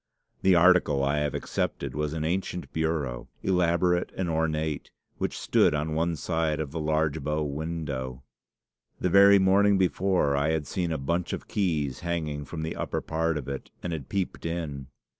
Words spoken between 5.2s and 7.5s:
stood on one side of the large bow